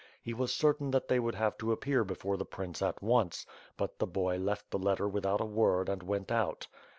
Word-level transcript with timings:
He 0.19 0.33
was 0.33 0.51
certain 0.51 0.89
that 0.89 1.07
they 1.09 1.19
would 1.19 1.35
have 1.35 1.59
to 1.59 1.71
appear 1.71 2.03
before 2.03 2.35
the 2.35 2.43
prince 2.43 2.81
at 2.81 3.03
once, 3.03 3.45
but 3.77 3.99
the 3.99 4.07
boy 4.07 4.37
left 4.37 4.71
the 4.71 4.79
letter 4.79 5.07
without 5.07 5.41
a 5.41 5.45
word 5.45 5.89
and 5.89 6.01
went 6.01 6.31
out. 6.31 6.67